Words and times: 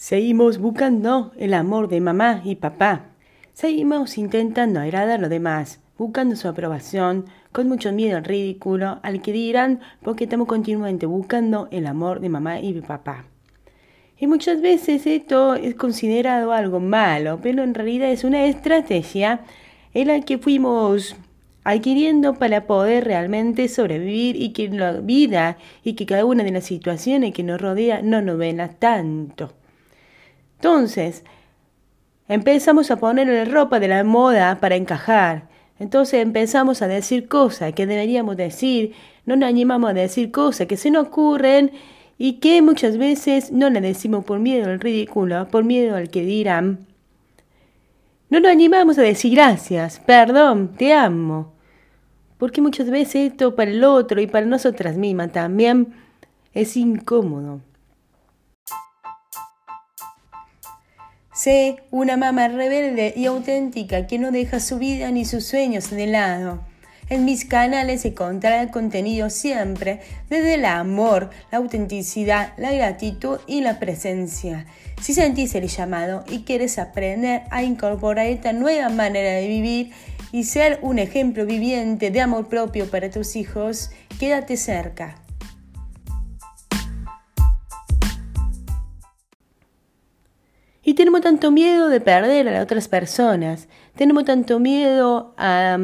Seguimos 0.00 0.58
buscando 0.58 1.32
el 1.38 1.52
amor 1.54 1.88
de 1.88 2.00
mamá 2.00 2.40
y 2.44 2.54
papá. 2.54 3.06
Seguimos 3.52 4.16
intentando 4.16 4.78
agradar 4.78 5.18
a 5.18 5.22
los 5.22 5.28
demás, 5.28 5.80
buscando 5.98 6.36
su 6.36 6.46
aprobación, 6.46 7.24
con 7.50 7.68
mucho 7.68 7.92
miedo 7.92 8.16
al 8.16 8.22
ridículo, 8.22 9.00
al 9.02 9.20
que 9.20 9.32
dirán, 9.32 9.80
porque 10.00 10.22
estamos 10.22 10.46
continuamente 10.46 11.06
buscando 11.06 11.66
el 11.72 11.84
amor 11.84 12.20
de 12.20 12.28
mamá 12.28 12.60
y 12.60 12.80
papá. 12.80 13.24
Y 14.16 14.28
muchas 14.28 14.60
veces 14.60 15.04
esto 15.04 15.56
es 15.56 15.74
considerado 15.74 16.52
algo 16.52 16.78
malo, 16.78 17.40
pero 17.42 17.64
en 17.64 17.74
realidad 17.74 18.12
es 18.12 18.22
una 18.22 18.44
estrategia 18.44 19.40
en 19.94 20.06
la 20.06 20.20
que 20.20 20.38
fuimos 20.38 21.16
adquiriendo 21.64 22.34
para 22.34 22.68
poder 22.68 23.02
realmente 23.02 23.66
sobrevivir 23.66 24.36
y 24.36 24.50
que 24.50 24.68
la 24.68 24.92
vida 24.92 25.58
y 25.82 25.94
que 25.94 26.06
cada 26.06 26.24
una 26.24 26.44
de 26.44 26.52
las 26.52 26.66
situaciones 26.66 27.34
que 27.34 27.42
nos 27.42 27.60
rodea 27.60 28.00
no 28.00 28.22
nos 28.22 28.38
vela 28.38 28.68
tanto. 28.68 29.54
Entonces, 30.58 31.24
empezamos 32.26 32.90
a 32.90 32.96
ponerle 32.96 33.44
ropa 33.44 33.78
de 33.78 33.86
la 33.88 34.02
moda 34.02 34.58
para 34.60 34.74
encajar. 34.74 35.48
Entonces 35.78 36.20
empezamos 36.20 36.82
a 36.82 36.88
decir 36.88 37.28
cosas 37.28 37.72
que 37.72 37.86
deberíamos 37.86 38.36
decir, 38.36 38.92
no 39.24 39.36
nos 39.36 39.48
animamos 39.48 39.90
a 39.90 39.94
decir 39.94 40.32
cosas 40.32 40.66
que 40.66 40.76
se 40.76 40.90
nos 40.90 41.06
ocurren 41.06 41.70
y 42.18 42.34
que 42.34 42.60
muchas 42.60 42.98
veces 42.98 43.52
no 43.52 43.70
le 43.70 43.80
decimos 43.80 44.24
por 44.24 44.40
miedo 44.40 44.68
al 44.68 44.80
ridículo, 44.80 45.46
por 45.48 45.62
miedo 45.62 45.94
al 45.96 46.10
que 46.10 46.22
dirán. 46.22 46.86
No 48.28 48.40
nos 48.40 48.50
animamos 48.50 48.98
a 48.98 49.02
decir 49.02 49.32
gracias, 49.32 50.00
perdón, 50.00 50.74
te 50.76 50.92
amo. 50.92 51.52
Porque 52.36 52.60
muchas 52.60 52.90
veces 52.90 53.30
esto 53.30 53.54
para 53.54 53.70
el 53.70 53.84
otro 53.84 54.20
y 54.20 54.26
para 54.26 54.46
nosotras 54.46 54.96
mismas 54.96 55.30
también 55.30 55.94
es 56.52 56.76
incómodo. 56.76 57.60
Sé 61.38 61.76
una 61.92 62.16
mamá 62.16 62.48
rebelde 62.48 63.14
y 63.14 63.26
auténtica 63.26 64.08
que 64.08 64.18
no 64.18 64.32
deja 64.32 64.58
su 64.58 64.76
vida 64.80 65.12
ni 65.12 65.24
sus 65.24 65.46
sueños 65.46 65.88
de 65.88 66.08
lado. 66.08 66.64
En 67.10 67.24
mis 67.24 67.44
canales 67.44 68.00
se 68.00 68.08
encontrará 68.08 68.72
contenido 68.72 69.30
siempre 69.30 70.00
desde 70.28 70.54
el 70.54 70.64
amor, 70.64 71.30
la 71.52 71.58
autenticidad, 71.58 72.54
la 72.56 72.72
gratitud 72.72 73.38
y 73.46 73.60
la 73.60 73.78
presencia. 73.78 74.66
Si 75.00 75.14
sentís 75.14 75.54
el 75.54 75.68
llamado 75.68 76.24
y 76.28 76.40
quieres 76.40 76.76
aprender 76.76 77.42
a 77.52 77.62
incorporar 77.62 78.26
esta 78.26 78.52
nueva 78.52 78.88
manera 78.88 79.34
de 79.34 79.46
vivir 79.46 79.92
y 80.32 80.42
ser 80.42 80.80
un 80.82 80.98
ejemplo 80.98 81.46
viviente 81.46 82.10
de 82.10 82.20
amor 82.20 82.48
propio 82.48 82.90
para 82.90 83.10
tus 83.10 83.36
hijos, 83.36 83.92
quédate 84.18 84.56
cerca. 84.56 85.14
Y 90.88 90.94
tenemos 90.94 91.20
tanto 91.20 91.50
miedo 91.50 91.90
de 91.90 92.00
perder 92.00 92.48
a 92.48 92.52
las 92.52 92.62
otras 92.62 92.88
personas, 92.88 93.68
tenemos 93.94 94.24
tanto 94.24 94.58
miedo 94.58 95.34
a, 95.36 95.76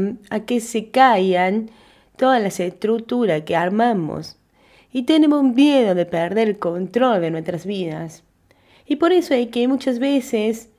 que 0.47 0.61
se 0.61 0.91
caigan 0.91 1.69
todas 2.17 2.43
las 2.43 2.59
estructuras 2.59 3.43
que 3.43 3.55
armamos. 3.55 4.39
Y 4.91 5.03
tenemos 5.03 5.45
miedo 5.45 5.95
de 5.95 6.07
perder 6.07 6.49
el 6.49 6.59
control 6.59 7.21
de 7.21 7.31
nuestras 7.31 7.67
vidas. 7.67 8.25
Y 8.87 8.97
por 8.97 9.13
eso 9.13 9.35
es 9.35 9.49
que 9.49 9.69
muchas 9.69 9.99
veces 9.99 10.71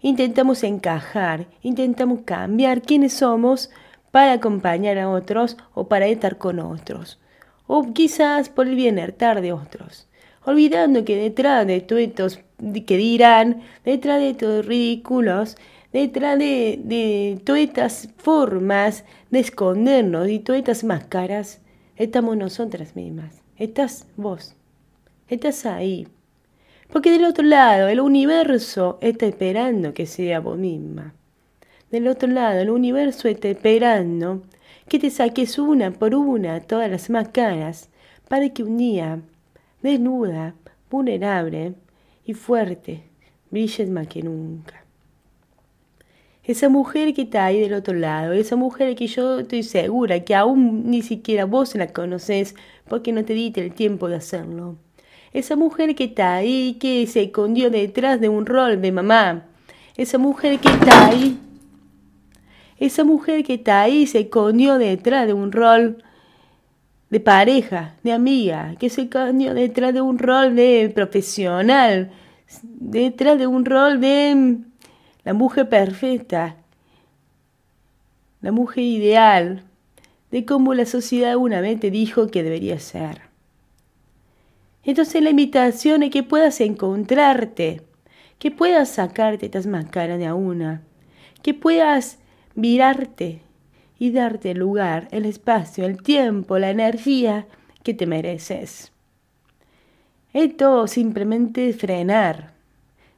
intentamos 0.00 0.62
encajar, 0.62 1.48
intentamos 1.62 2.20
cambiar 2.24 2.80
quiénes 2.80 3.14
somos 3.14 3.70
para 4.12 4.34
acompañar 4.34 4.98
a 4.98 5.10
otros 5.10 5.56
o 5.74 5.88
para 5.88 6.06
estar 6.06 6.38
con 6.38 6.60
otros. 6.60 7.18
O 7.66 7.92
quizás 7.92 8.50
por 8.50 8.68
el 8.68 8.76
bienestar 8.76 9.40
de 9.40 9.50
otros 9.52 10.06
olvidando 10.44 11.04
que 11.04 11.16
detrás 11.16 11.66
de 11.66 11.80
todos 11.80 12.02
estos 12.02 12.40
que 12.86 12.96
dirán, 12.96 13.62
detrás 13.84 14.20
de 14.20 14.30
estos 14.30 14.66
ridículos, 14.66 15.56
detrás 15.92 16.38
de, 16.38 16.80
de 16.82 17.40
todas 17.44 17.62
estas 17.62 18.08
formas 18.16 19.04
de 19.30 19.40
escondernos 19.40 20.28
y 20.28 20.38
todas 20.38 20.60
estas 20.60 20.84
máscaras, 20.84 21.60
estamos 21.96 22.36
nosotras 22.36 22.96
mismas. 22.96 23.42
Estás 23.56 24.06
vos. 24.16 24.54
Estás 25.28 25.66
ahí. 25.66 26.08
Porque 26.92 27.10
del 27.10 27.24
otro 27.24 27.44
lado, 27.44 27.88
el 27.88 28.00
universo 28.00 28.98
está 29.00 29.26
esperando 29.26 29.94
que 29.94 30.06
sea 30.06 30.40
vos 30.40 30.58
misma. 30.58 31.14
Del 31.90 32.08
otro 32.08 32.28
lado, 32.28 32.60
el 32.60 32.70
universo 32.70 33.28
está 33.28 33.48
esperando 33.48 34.42
que 34.88 34.98
te 34.98 35.10
saques 35.10 35.58
una 35.58 35.92
por 35.92 36.14
una 36.14 36.60
todas 36.60 36.90
las 36.90 37.08
máscaras 37.10 37.88
para 38.28 38.48
que 38.50 38.62
un 38.62 38.76
día 38.76 39.20
desnuda, 39.82 40.54
vulnerable 40.90 41.74
y 42.24 42.34
fuerte, 42.34 43.02
brilles 43.50 43.90
más 43.90 44.06
que 44.06 44.22
nunca. 44.22 44.84
Esa 46.42 46.68
mujer 46.68 47.14
que 47.14 47.22
está 47.22 47.46
ahí 47.46 47.58
del 47.58 47.72
otro 47.72 47.94
lado, 47.94 48.34
esa 48.34 48.54
mujer 48.54 48.94
que 48.96 49.06
yo 49.06 49.40
estoy 49.40 49.62
segura 49.62 50.20
que 50.20 50.34
aún 50.34 50.90
ni 50.90 51.00
siquiera 51.00 51.46
vos 51.46 51.74
la 51.74 51.86
conoces 51.86 52.54
porque 52.86 53.12
no 53.12 53.24
te 53.24 53.32
diste 53.32 53.62
el 53.62 53.72
tiempo 53.72 54.08
de 54.08 54.16
hacerlo. 54.16 54.76
Esa 55.32 55.56
mujer 55.56 55.94
que 55.94 56.04
está 56.04 56.34
ahí, 56.34 56.76
que 56.78 57.06
se 57.06 57.22
escondió 57.22 57.70
detrás 57.70 58.20
de 58.20 58.28
un 58.28 58.44
rol 58.44 58.80
de 58.80 58.92
mamá. 58.92 59.46
Esa 59.96 60.18
mujer 60.18 60.58
que 60.60 60.68
está 60.68 61.08
ahí. 61.08 61.38
Esa 62.78 63.04
mujer 63.04 63.42
que 63.42 63.54
está 63.54 63.80
ahí 63.80 64.06
se 64.06 64.20
escondió 64.20 64.76
detrás 64.76 65.26
de 65.26 65.32
un 65.32 65.50
rol 65.50 66.04
de 67.14 67.20
pareja, 67.20 67.94
de 68.02 68.10
amiga, 68.10 68.74
que 68.76 68.90
se 68.90 69.08
cambió 69.08 69.54
detrás 69.54 69.94
de 69.94 70.00
un 70.00 70.18
rol 70.18 70.56
de 70.56 70.90
profesional, 70.92 72.10
detrás 72.64 73.38
de 73.38 73.46
un 73.46 73.64
rol 73.64 74.00
de 74.00 74.56
la 75.22 75.32
mujer 75.32 75.68
perfecta, 75.68 76.56
la 78.40 78.50
mujer 78.50 78.82
ideal, 78.82 79.62
de 80.32 80.44
cómo 80.44 80.74
la 80.74 80.86
sociedad 80.86 81.36
una 81.36 81.60
vez 81.60 81.78
te 81.78 81.92
dijo 81.92 82.26
que 82.26 82.42
debería 82.42 82.80
ser. 82.80 83.20
Entonces 84.82 85.22
la 85.22 85.30
invitación 85.30 86.02
es 86.02 86.10
que 86.10 86.24
puedas 86.24 86.60
encontrarte, 86.60 87.82
que 88.40 88.50
puedas 88.50 88.88
sacarte 88.88 89.46
estas 89.46 89.68
máscaras 89.68 90.18
de 90.18 90.26
a 90.26 90.34
una, 90.34 90.82
que 91.42 91.54
puedas 91.54 92.18
mirarte 92.56 93.43
y 94.04 94.10
darte 94.10 94.50
el 94.50 94.58
lugar, 94.58 95.08
el 95.12 95.24
espacio, 95.24 95.86
el 95.86 96.02
tiempo, 96.02 96.58
la 96.58 96.68
energía 96.68 97.46
que 97.82 97.94
te 97.94 98.06
mereces. 98.06 98.92
Esto 100.34 100.86
simplemente 100.88 101.70
es 101.70 101.78
frenar, 101.78 102.52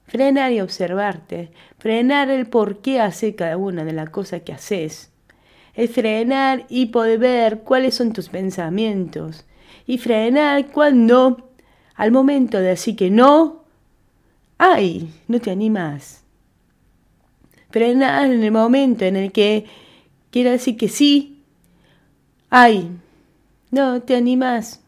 frenar 0.04 0.52
y 0.52 0.60
observarte, 0.60 1.50
frenar 1.80 2.30
el 2.30 2.46
por 2.46 2.82
qué 2.82 3.00
hace 3.00 3.34
cada 3.34 3.56
una 3.56 3.84
de 3.84 3.94
las 3.94 4.10
cosas 4.10 4.42
que 4.42 4.52
haces. 4.52 5.10
Es 5.74 5.90
frenar 5.90 6.66
y 6.68 6.86
poder 6.86 7.18
ver 7.18 7.58
cuáles 7.62 7.96
son 7.96 8.12
tus 8.12 8.28
pensamientos. 8.28 9.44
Y 9.88 9.98
frenar 9.98 10.66
cuando, 10.68 11.50
al 11.96 12.12
momento 12.12 12.58
de 12.58 12.68
decir 12.68 12.94
que 12.94 13.10
no, 13.10 13.64
ay, 14.56 15.12
no 15.26 15.40
te 15.40 15.50
animas. 15.50 16.22
Frenar 17.70 18.26
en 18.26 18.44
el 18.44 18.52
momento 18.52 19.04
en 19.04 19.16
el 19.16 19.32
que 19.32 19.66
quiere 20.36 20.50
decir 20.50 20.76
que 20.76 20.88
sí. 20.90 21.42
Ay, 22.50 22.90
no 23.70 24.02
te 24.02 24.14
animas. 24.14 24.82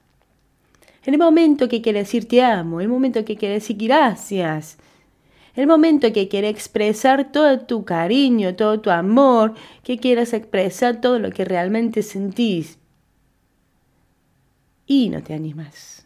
En 1.06 1.14
el 1.14 1.18
momento 1.18 1.70
que 1.70 1.80
quiere 1.80 2.00
decir 2.00 2.28
te 2.28 2.42
amo, 2.42 2.82
el 2.82 2.88
momento 2.88 3.24
que 3.24 3.38
quiere 3.38 3.54
decir 3.54 3.78
gracias, 3.78 4.76
el 5.54 5.66
momento 5.66 6.12
que 6.12 6.28
quiere 6.28 6.50
expresar 6.50 7.32
todo 7.32 7.60
tu 7.60 7.86
cariño, 7.86 8.56
todo 8.56 8.78
tu 8.80 8.90
amor, 8.90 9.54
que 9.84 9.96
quieras 9.96 10.34
expresar 10.34 11.00
todo 11.00 11.18
lo 11.18 11.30
que 11.30 11.46
realmente 11.46 12.02
sentís. 12.02 12.78
Y 14.86 15.08
no 15.08 15.22
te 15.22 15.32
animas. 15.32 16.04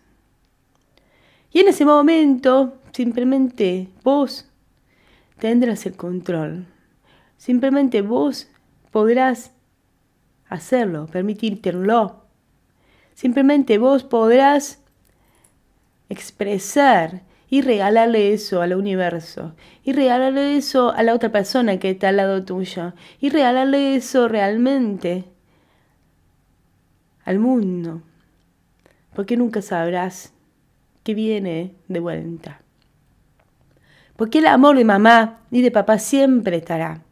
Y 1.50 1.58
en 1.58 1.66
ese 1.66 1.84
momento, 1.84 2.74
simplemente 2.92 3.88
vos 4.04 4.48
tendrás 5.40 5.84
el 5.84 5.96
control. 5.96 6.64
Simplemente 7.38 8.02
vos 8.02 8.46
podrás 8.92 9.50
hacerlo, 10.48 11.06
permitírtelo. 11.06 12.22
Simplemente 13.14 13.78
vos 13.78 14.04
podrás 14.04 14.80
expresar 16.08 17.22
y 17.48 17.62
regalarle 17.62 18.32
eso 18.32 18.62
al 18.62 18.74
universo, 18.74 19.54
y 19.82 19.92
regalarle 19.92 20.56
eso 20.56 20.92
a 20.92 21.02
la 21.02 21.14
otra 21.14 21.30
persona 21.30 21.78
que 21.78 21.90
está 21.90 22.10
al 22.10 22.16
lado 22.16 22.44
tuyo, 22.44 22.94
y 23.20 23.30
regalarle 23.30 23.96
eso 23.96 24.28
realmente 24.28 25.24
al 27.24 27.38
mundo, 27.38 28.02
porque 29.14 29.36
nunca 29.36 29.60
sabrás 29.60 30.32
qué 31.02 31.14
viene 31.14 31.74
de 31.88 32.00
vuelta. 32.00 32.60
Porque 34.16 34.38
el 34.38 34.46
amor 34.46 34.76
de 34.76 34.84
mamá 34.84 35.40
y 35.50 35.62
de 35.62 35.70
papá 35.70 35.98
siempre 35.98 36.56
estará 36.58 37.02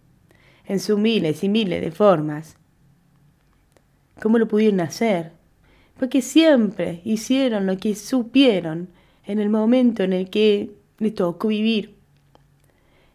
en 0.70 0.78
sus 0.78 1.00
miles 1.00 1.42
y 1.42 1.48
miles 1.48 1.80
de 1.80 1.90
formas. 1.90 2.56
¿Cómo 4.22 4.38
lo 4.38 4.46
pudieron 4.46 4.80
hacer? 4.80 5.32
Porque 5.98 6.22
siempre 6.22 7.00
hicieron 7.04 7.66
lo 7.66 7.76
que 7.76 7.96
supieron 7.96 8.88
en 9.26 9.40
el 9.40 9.48
momento 9.48 10.04
en 10.04 10.12
el 10.12 10.30
que 10.30 10.70
le 10.98 11.10
tocó 11.10 11.48
vivir, 11.48 11.96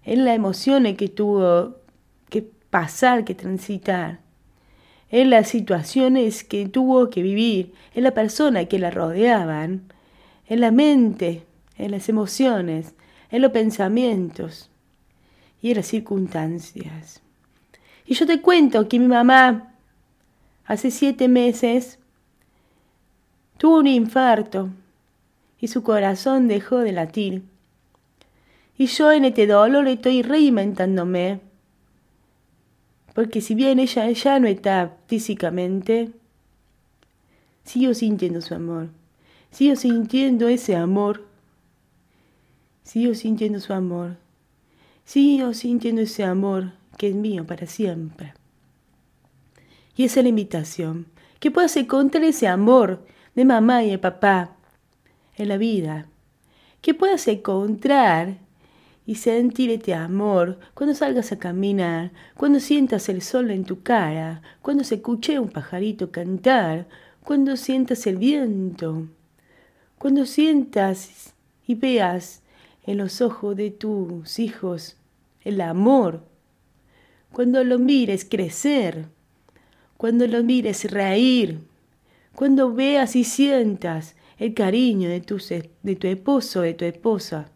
en 0.04 0.26
las 0.26 0.36
emociones 0.36 0.98
que 0.98 1.08
tuvo 1.08 1.78
que 2.30 2.42
pasar, 2.70 3.24
que 3.24 3.36
transitar, 3.36 4.20
en 5.10 5.30
las 5.30 5.48
situaciones 5.48 6.44
que 6.44 6.68
tuvo 6.68 7.10
que 7.10 7.22
vivir, 7.22 7.72
en 7.94 8.04
la 8.04 8.12
persona 8.12 8.66
que 8.66 8.80
la 8.80 8.92
rodeaban, 8.92 9.94
en 10.50 10.60
la 10.60 10.72
mente, 10.72 11.46
en 11.78 11.92
las 11.92 12.10
emociones, 12.10 12.96
en 13.32 13.42
los 13.42 13.54
pensamientos 13.54 14.70
y 15.62 15.70
en 15.70 15.78
las 15.78 15.88
circunstancias. 15.88 17.22
Y 18.06 18.14
yo 18.14 18.28
te 18.28 18.42
cuento 18.42 18.88
que 18.88 19.00
mi 19.00 19.08
mamá 19.08 19.74
hace 20.66 20.92
siete 20.92 21.28
meses 21.28 22.00
tuvo 23.58 23.80
un 23.80 23.88
infarto 23.88 24.70
y 25.60 25.68
su 25.68 25.82
corazón 25.82 26.48
dejó 26.48 26.80
de 26.80 26.92
latir. 26.92 27.44
Y 28.78 28.88
yo 28.88 29.12
en 29.12 29.26
este 29.26 29.48
dolor 29.48 29.88
estoy 29.88 30.22
reinventándome. 30.22 31.40
Porque 33.14 33.42
si 33.42 33.56
bien 33.56 33.80
ella 33.80 34.10
ya 34.12 34.40
no 34.40 34.48
está 34.48 34.98
físicamente, 35.08 36.12
sigo 37.64 37.94
sintiendo 37.94 38.42
su 38.42 38.54
amor. 38.54 38.90
Sigo 39.52 39.78
sintiendo 39.78 40.50
ese 40.50 40.76
amor. 40.76 41.26
Sigo 42.84 43.16
sintiendo 43.16 43.62
su 43.62 43.72
amor. 43.74 44.18
Sigo 45.06 45.54
sintiendo 45.54 46.02
ese 46.02 46.26
amor 46.26 46.74
que 46.98 47.10
es 47.10 47.16
mío 47.16 47.46
para 47.46 47.68
siempre. 47.68 48.34
Y 49.96 50.06
esa 50.06 50.20
es 50.20 50.24
la 50.24 50.30
invitación. 50.30 51.08
Que 51.40 51.52
puedas 51.52 51.76
encontrar 51.78 52.24
ese 52.24 52.48
amor 52.48 53.06
de 53.36 53.46
mamá 53.46 53.84
y 53.84 53.92
de 53.92 53.98
papá 53.98 54.56
en 55.36 55.50
la 55.50 55.58
vida. 55.58 56.08
Que 56.82 56.94
puedas 56.94 57.28
encontrar 57.28 58.38
y 59.06 59.16
sentir 59.16 59.70
este 59.70 59.94
amor 59.94 60.60
cuando 60.74 60.96
salgas 60.96 61.32
a 61.32 61.38
caminar, 61.38 62.12
cuando 62.36 62.60
sientas 62.60 63.08
el 63.10 63.22
sol 63.22 63.52
en 63.52 63.64
tu 63.64 63.84
cara, 63.84 64.42
cuando 64.62 64.84
se 64.84 64.96
escuche 64.96 65.40
un 65.40 65.50
pajarito 65.50 66.12
cantar, 66.12 66.88
cuando 67.24 67.56
sientas 67.56 68.08
el 68.08 68.18
viento, 68.18 69.08
cuando 69.98 70.26
sientas 70.26 71.34
y 71.68 71.76
veas 71.76 72.42
en 72.84 72.98
los 72.98 73.22
ojos 73.22 73.56
de 73.56 73.72
tus 73.72 74.40
hijos 74.40 74.98
el 75.42 75.62
amor, 75.62 76.24
cuando 77.32 77.64
lo 77.64 77.80
mires 77.80 78.26
crecer, 78.26 79.08
cuando 79.98 80.28
lo 80.28 80.44
mires 80.44 80.90
reír, 80.92 81.60
cuando 82.34 82.74
veas 82.74 83.16
y 83.16 83.24
sientas 83.24 84.16
el 84.38 84.54
cariño 84.54 85.10
de 85.10 85.22
tu, 85.22 85.38
de 85.38 85.96
tu 85.96 86.08
esposo, 86.08 86.62
de 86.62 86.74
tu 86.74 86.86
esposa, 86.86 87.50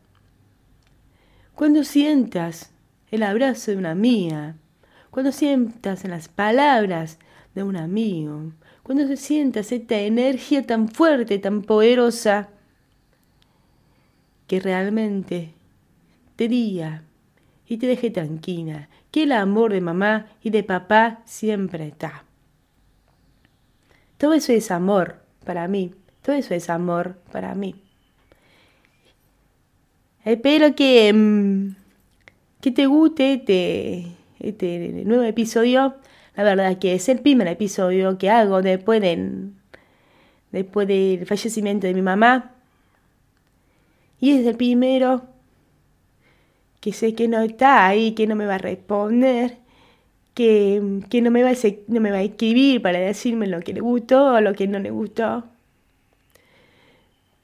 cuando 1.56 1.83
sientas 1.83 2.71
el 3.12 3.24
abrazo 3.24 3.71
de 3.71 3.77
una 3.77 3.92
amiga, 3.92 4.56
cuando 5.10 5.31
sientas 5.31 6.06
las 6.06 6.30
palabras 6.30 7.19
de 7.56 7.63
un 7.63 7.75
amigo, 7.75 8.54
cuando 8.83 9.16
sientas 9.18 9.71
esta 9.71 10.00
energía 10.00 10.66
tan 10.66 10.88
fuerte, 10.88 11.39
tan 11.39 11.62
poderosa, 11.62 12.50
que 14.48 14.60
realmente 14.60 15.54
te 16.36 16.48
diga 16.48 17.04
y 17.69 17.77
te 17.77 17.86
deje 17.86 18.10
tranquila, 18.10 18.89
que 19.12 19.24
el 19.24 19.31
amor 19.31 19.71
de 19.71 19.80
mamá 19.80 20.25
y 20.42 20.50
de 20.50 20.63
papá 20.63 21.21
siempre 21.25 21.88
está. 21.88 22.25
Todo 24.18 24.33
eso 24.33 24.51
es 24.51 24.71
amor 24.71 25.21
para 25.45 25.68
mí, 25.68 25.94
todo 26.24 26.36
eso 26.36 26.56
es 26.56 26.68
amor 26.69 27.16
para 27.31 27.54
mí. 27.54 27.75
Espero 30.25 30.75
que, 30.75 31.13
mm, 31.13 31.75
que 32.60 32.71
te 32.71 32.88
guste 32.88 33.33
este, 33.33 34.07
este 34.39 35.04
nuevo 35.06 35.24
episodio. 35.24 35.95
La 36.36 36.44
verdad 36.44 36.80
que 36.80 36.95
es 36.95 37.07
el 37.07 37.19
primer 37.19 37.48
episodio 37.48 38.18
que 38.18 38.31
hago 38.31 38.63
después, 38.63 39.01
después 40.51 40.88
del 40.88 41.25
fallecimiento 41.27 41.86
de 41.86 41.94
mi 41.94 42.01
mamá. 42.01 42.56
Y 44.19 44.31
es 44.31 44.45
el 44.45 44.57
primero 44.57 45.24
que 46.79 46.93
sé 46.93 47.13
que 47.15 47.27
no 47.27 47.41
está 47.41 47.87
ahí, 47.87 48.13
que 48.13 48.27
no 48.27 48.35
me 48.35 48.45
va 48.45 48.55
a 48.55 48.59
responder, 48.59 49.57
que, 50.33 51.01
que 51.09 51.21
no, 51.21 51.31
me 51.31 51.43
va 51.43 51.51
a, 51.51 51.53
no 51.87 52.01
me 52.01 52.11
va 52.11 52.17
a 52.17 52.23
escribir 52.23 52.81
para 52.81 52.99
decirme 52.99 53.47
lo 53.47 53.59
que 53.61 53.73
le 53.73 53.81
gustó 53.81 54.35
o 54.35 54.41
lo 54.41 54.53
que 54.53 54.67
no 54.67 54.79
le 54.79 54.91
gustó 54.91 55.43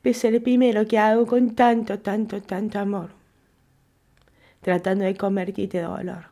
es 0.10 0.24
el 0.24 0.42
primero 0.42 0.88
que 0.88 0.98
hago 0.98 1.26
con 1.26 1.56
tanto, 1.56 2.00
tanto, 2.00 2.42
tanto 2.42 2.80
amor, 2.80 3.10
tratando 4.62 5.06
de 5.06 5.16
convertirte 5.16 5.80
de 5.80 5.84
dolor. 5.84 6.26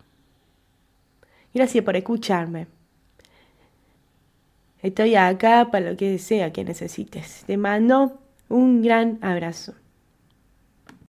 Gracias 1.53 1.83
por 1.83 1.95
escucharme. 1.95 2.67
Estoy 4.81 5.15
acá 5.15 5.69
para 5.71 5.91
lo 5.91 5.97
que 5.97 6.17
sea 6.19 6.51
que 6.51 6.63
necesites. 6.63 7.43
Te 7.45 7.57
mando 7.57 8.19
un 8.49 8.81
gran 8.81 9.17
abrazo. 9.21 9.73